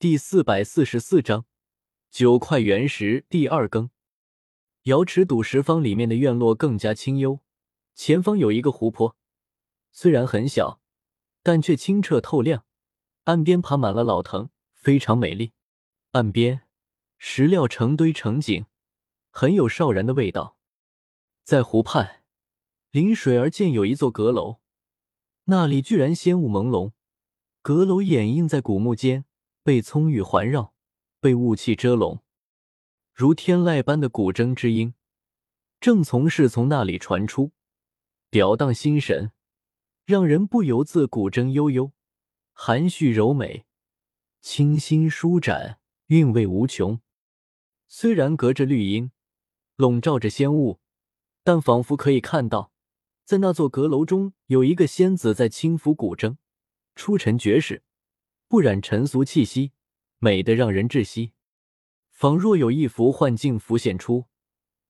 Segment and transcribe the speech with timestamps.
[0.00, 1.44] 第四百四十四章
[2.10, 3.90] 九块原石第二更。
[4.84, 7.40] 瑶池赌石坊里面的院落更加清幽，
[7.94, 9.14] 前方有一个湖泊，
[9.92, 10.80] 虽然很小，
[11.42, 12.64] 但却清澈透亮，
[13.24, 15.52] 岸边爬满了老藤，非常美丽。
[16.12, 16.62] 岸边
[17.18, 18.64] 石料成堆成井，
[19.30, 20.56] 很有少然的味道。
[21.44, 22.22] 在湖畔
[22.90, 24.60] 临水而建有一座阁楼，
[25.44, 26.92] 那里居然仙雾朦胧，
[27.60, 29.26] 阁楼掩映在古木间。
[29.62, 30.74] 被葱郁环绕，
[31.20, 32.20] 被雾气遮笼，
[33.12, 34.94] 如天籁般的古筝之音，
[35.80, 37.52] 正从是从那里传出，
[38.30, 39.32] 表荡心神，
[40.06, 41.92] 让人不由自古筝悠悠，
[42.52, 43.66] 含蓄柔美，
[44.40, 47.00] 清新舒展，韵味无穷。
[47.86, 49.10] 虽然隔着绿荫，
[49.76, 50.80] 笼罩着仙雾，
[51.44, 52.72] 但仿佛可以看到，
[53.26, 56.38] 在那座阁楼中有一个仙子在轻抚古筝，
[56.94, 57.82] 出尘绝世。
[58.50, 59.70] 不染尘俗气息，
[60.18, 61.34] 美得让人窒息，
[62.10, 64.26] 仿若有一幅幻境浮现出。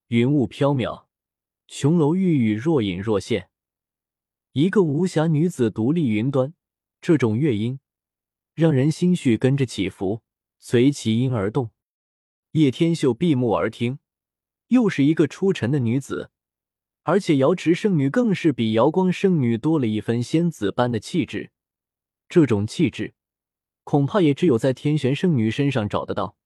[0.06, 1.04] 云雾飘渺，
[1.66, 3.50] 琼楼玉宇若隐若现。
[4.52, 6.54] 一个无暇女子独立云端，
[7.02, 7.80] 这种乐音
[8.54, 10.22] 让人心绪跟着起伏，
[10.58, 11.70] 随其音而动。
[12.52, 13.98] 叶天秀闭目而听，
[14.68, 16.30] 又是一个出尘的女子，
[17.02, 21.50] 而且瑶池圣女更是比瑶光圣女多了一分仙子般的气质。
[22.26, 23.12] 这种气质。
[23.84, 26.36] 恐怕也只有在天玄圣女身上找得到。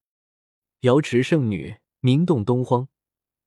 [0.80, 2.88] 瑶池圣女名动东荒，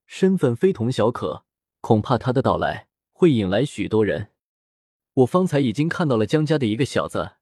[0.05, 1.45] 身份非同小可，
[1.81, 4.31] 恐怕她的到来会引来许多人。
[5.13, 7.37] 我方才已经看到了江家的一个小子，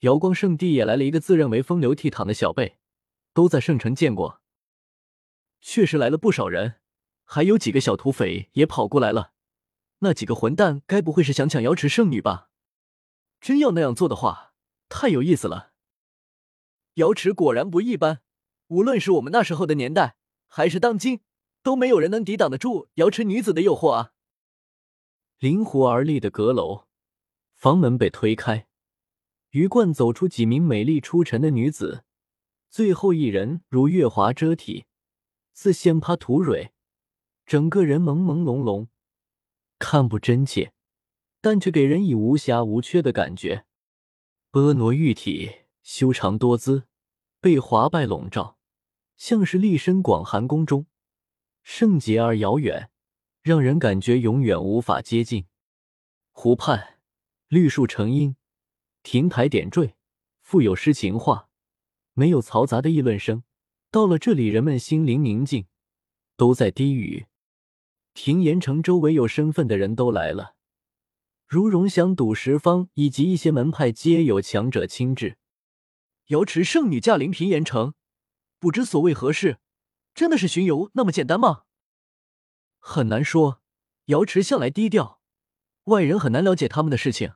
[0.00, 2.78] 瑶光圣地也来了一个自认为风流倜傥的小辈，
[3.32, 4.40] 都在圣城见过。
[5.60, 6.76] 确实来了不少人，
[7.24, 9.32] 还有几个小土匪也跑过来了。
[9.98, 12.50] 那几个混蛋该不会是想抢瑶池圣女吧？
[13.40, 14.54] 真要那样做的话，
[14.88, 15.72] 太有意思了。
[16.98, 18.22] 瑶池果然不一般，
[18.66, 20.16] 无论是我们那时候的年代，
[20.48, 21.20] 还是当今，
[21.62, 24.12] 都没有人能抵挡得住瑶池女子的诱惑啊！
[25.38, 26.86] 灵活而立的阁楼，
[27.54, 28.66] 房门被推开，
[29.50, 32.02] 鱼贯走出几名美丽出尘的女子，
[32.68, 34.86] 最后一人如月华遮体，
[35.54, 36.72] 似仙葩吐蕊，
[37.46, 38.88] 整个人朦朦胧胧，
[39.78, 40.72] 看不真切，
[41.40, 43.66] 但却给人以无瑕无缺的感觉。
[44.50, 45.52] 婀娜玉体，
[45.90, 46.86] 修长多姿。
[47.40, 48.58] 被华败笼罩，
[49.16, 50.84] 像是立身广寒宫中，
[51.62, 52.90] 圣洁而遥远，
[53.40, 55.46] 让人感觉永远无法接近。
[56.30, 56.98] 湖畔
[57.48, 58.36] 绿树成荫，
[59.02, 59.94] 亭台点缀，
[60.42, 61.48] 富有诗情画，
[62.12, 63.42] 没有嘈杂的议论声。
[63.90, 65.64] 到了这里，人们心灵宁静，
[66.36, 67.28] 都在低语。
[68.12, 70.54] 庭岩城周围有身份的人都来了，
[71.46, 75.38] 如荣祥、赌石坊以及一些门派，皆有强者亲至。
[76.28, 77.94] 瑶池圣女驾临平岩城，
[78.58, 79.60] 不知所谓何事？
[80.14, 81.62] 真的是巡游那么简单吗？
[82.78, 83.62] 很难说，
[84.06, 85.22] 瑶池向来低调，
[85.84, 87.32] 外人很难了解他们的事情。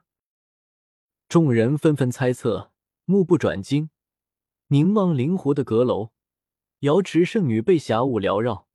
[1.27, 2.71] 众人纷纷猜测，
[3.07, 3.89] 目不转睛，
[4.67, 6.11] 凝望灵湖的阁楼。
[6.81, 8.69] 瑶池圣女被霞雾缭绕，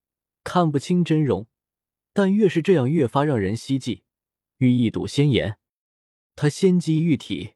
[0.44, 1.45] 看不清真容，
[2.11, 4.03] 但越是这样，越发让人希冀，
[4.57, 5.59] 欲一睹仙颜。
[6.35, 7.53] 她仙肌玉体，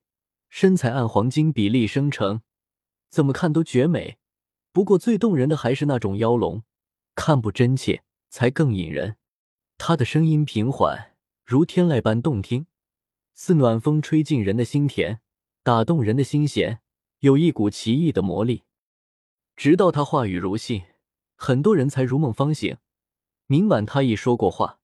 [0.48, 2.44] 身材按黄金比例生成。
[3.12, 4.18] 怎么看都绝美，
[4.72, 6.64] 不过最动人的还是那种妖龙，
[7.14, 9.18] 看不真切才更引人。
[9.78, 12.68] 他的声音平缓，如天籁般动听，
[13.34, 15.20] 似暖风吹进人的心田，
[15.62, 16.80] 打动人的心弦，
[17.20, 18.64] 有一股奇异的魔力。
[19.58, 20.84] 直到他话语如信，
[21.36, 22.78] 很多人才如梦方醒。
[23.48, 24.80] 明晚他一说过话，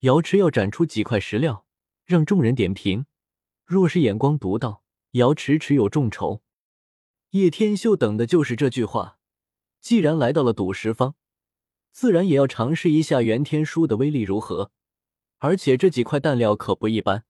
[0.00, 1.64] 瑶池要展出几块石料，
[2.04, 3.06] 让众人点评。
[3.64, 6.42] 若是眼光独到，瑶池持有众筹。
[7.36, 9.18] 叶天秀等的就是这句话。
[9.80, 11.14] 既然来到了赌石坊，
[11.92, 14.72] 自然也要尝试一下元天书的威力如何。
[15.38, 17.24] 而且这几块弹料可不一般。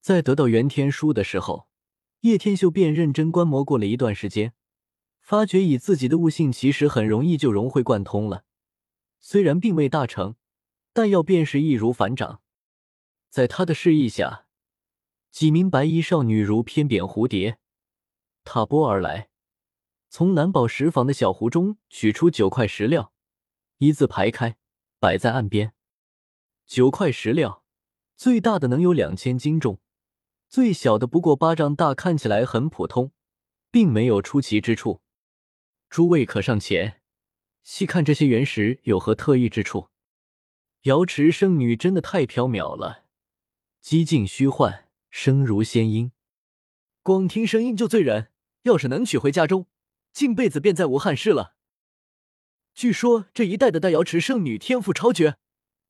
[0.00, 1.68] 在得到元天书的时候，
[2.22, 4.54] 叶天秀便认真观摩过了一段时间，
[5.20, 8.44] 发觉以自己的悟性，其实很容易就融会贯通了。
[9.20, 10.34] 虽然并未大成，
[10.92, 12.40] 但要便是易如反掌。
[13.30, 14.46] 在他的示意下，
[15.30, 17.60] 几名白衣少女如翩翩蝴蝶。
[18.44, 19.28] 踏波而来，
[20.08, 23.12] 从蓝宝石坊的小湖中取出九块石料，
[23.78, 24.56] 一字排开，
[24.98, 25.74] 摆在岸边。
[26.66, 27.64] 九块石料，
[28.16, 29.80] 最大的能有两千斤重，
[30.48, 33.12] 最小的不过巴掌大，看起来很普通，
[33.70, 35.02] 并没有出奇之处。
[35.88, 37.02] 诸位可上前
[37.62, 39.88] 细看这些原石有何特异之处。
[40.82, 43.04] 瑶池圣女真的太飘渺了，
[43.80, 46.10] 几近虚幻，声如仙音，
[47.02, 48.31] 光听声音就醉人。
[48.62, 49.66] 要是能娶回家中，
[50.12, 51.54] 近辈子便再无憾事了。
[52.74, 55.36] 据说这一代的大瑶池圣女天赋超绝，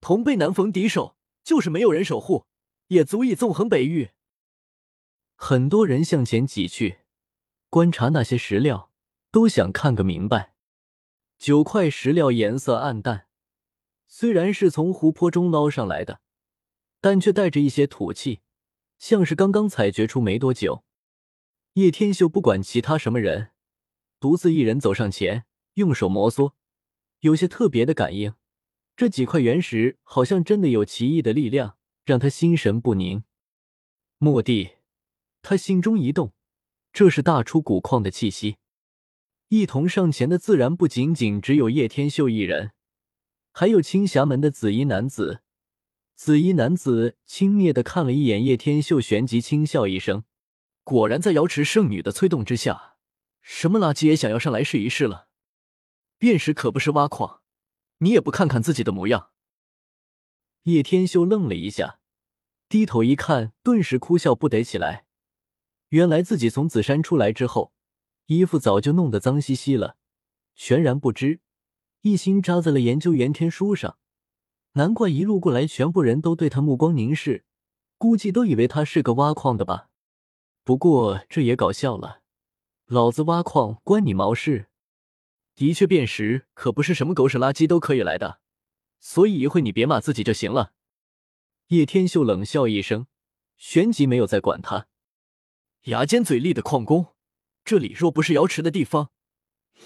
[0.01, 2.47] 同辈难逢敌手，就是没有人守护，
[2.89, 4.11] 也足以纵横北域。
[5.37, 7.01] 很多人向前挤去，
[7.69, 8.91] 观察那些石料，
[9.31, 10.55] 都想看个明白。
[11.39, 13.27] 九块石料颜色暗淡，
[14.07, 16.21] 虽然是从湖泊中捞上来的，
[17.01, 18.41] 但却带着一些土气，
[18.99, 20.85] 像是刚刚采掘出没多久。
[21.75, 23.53] 叶天秀不管其他什么人，
[24.21, 26.53] 独自一人走上前，用手摩挲，
[27.21, 28.35] 有些特别的感应。
[28.95, 33.25] 这几块原石好像真的有奇异的力量，让他心神不宁。
[34.19, 34.73] 蓦地。
[35.41, 36.35] 他心中一动，
[36.93, 38.59] 这是大出古矿的气息。
[39.49, 42.73] 一同上前的自然不仅仅只有叶天秀一人，
[43.51, 45.41] 还有青霞门的紫衣男子。
[46.15, 50.23] 紫衣男子轻蔑的看了一眼叶天秀，旋即轻笑一声
[50.85, 52.97] ：“果然在瑶池圣女的催动之下，
[53.41, 55.29] 什么垃圾也想要上来试一试了。
[56.19, 57.43] 便是可不是挖矿，
[57.99, 59.31] 你也不看看自己的模样。”
[60.65, 61.99] 叶天修愣了一下，
[62.69, 65.07] 低头一看，顿时哭笑不得起来。
[65.89, 67.73] 原来自己从紫山出来之后，
[68.27, 69.97] 衣服早就弄得脏兮兮了，
[70.55, 71.41] 全然不知，
[72.03, 73.99] 一心扎在了研究元天书上。
[74.73, 77.45] 难怪一路过来，全部人都对他目光凝视，
[77.99, 79.91] 估计都以为他是个挖矿的吧。
[80.65, 82.23] 不过这也搞笑了，
[82.87, 84.69] 老子挖矿关你毛事？
[85.55, 88.41] 的确，辨识可不是什么狗屎垃圾都可以来的，
[89.01, 90.73] 所以一会你别骂自己就行了。
[91.69, 93.07] 叶天秀冷笑一声，
[93.57, 94.87] 旋即没有再管他。
[95.87, 97.15] 牙尖嘴利的矿工，
[97.65, 99.11] 这里若不是瑶池的地方，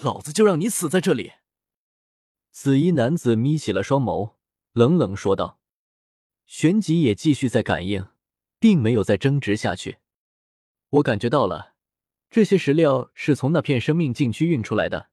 [0.01, 1.33] 老子就让你死在这里。
[2.51, 4.35] 紫衣男子眯起了双眸，
[4.73, 5.59] 冷冷说道。
[6.45, 8.07] 旋即也继续在感应，
[8.59, 9.97] 并没有再争执下去。
[10.89, 11.75] 我感觉到了，
[12.29, 15.09] 这些石料是从那片生命禁区运出来的。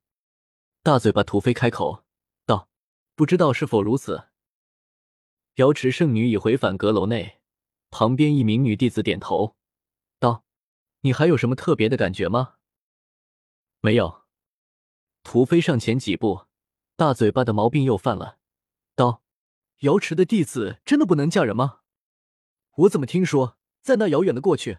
[0.83, 2.05] 大嘴巴土飞开口
[2.47, 2.69] 道
[3.17, 4.29] ：“不知道是否如此？”
[5.57, 7.41] 瑶池圣女已回返阁楼内，
[7.91, 9.57] 旁边一名女弟子点头
[10.19, 10.45] 道。
[11.01, 12.55] 你还有什么特别的感觉吗？
[13.81, 14.23] 没有。
[15.23, 16.47] 屠飞上前几步，
[16.97, 18.39] 大嘴巴的毛病又犯了，
[18.95, 19.23] 道
[19.81, 21.81] ：“瑶池的弟子真的不能嫁人吗？
[22.77, 24.79] 我怎么听说，在那遥远的过去，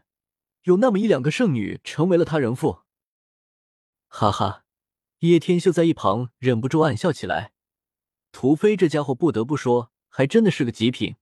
[0.65, 2.81] 有那么一两个圣女成为了他人妇？”
[4.07, 4.63] 哈哈，
[5.19, 7.53] 叶天秀在一旁忍不住暗笑起来。
[8.31, 11.15] 屠飞这家伙，不得不说，还真的是个极品，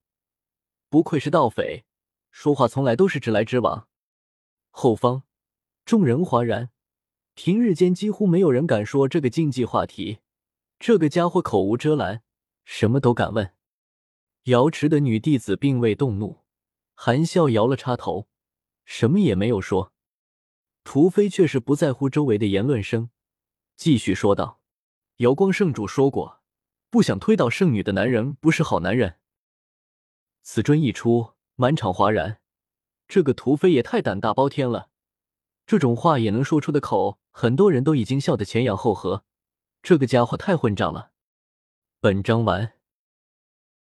[0.88, 1.84] 不愧是盗匪，
[2.30, 3.88] 说话从来都是直来直往。
[4.70, 5.22] 后方，
[5.84, 6.70] 众人哗然。
[7.34, 10.18] 平日间几乎没有人敢说这个禁忌话题，
[10.78, 12.22] 这个家伙口无遮拦，
[12.64, 13.52] 什么都敢问。
[14.44, 16.44] 瑶池的女弟子并未动怒，
[16.94, 18.28] 含笑摇了插头，
[18.84, 19.92] 什么也没有说。
[20.84, 23.10] 屠飞却是不在乎周围的言论声，
[23.74, 24.60] 继续说道
[25.18, 26.42] ：“瑶光圣主说过，
[26.90, 29.18] 不想推倒圣女的男人不是好男人。”
[30.42, 32.40] 此尊一出，满场哗然。
[33.08, 34.90] 这个屠飞也太胆大包天了，
[35.66, 39.24] 这种话也能说出的口，很多人都已经笑得前仰后合。
[39.82, 41.12] 这个家伙太混账了。
[42.00, 42.74] 本章完。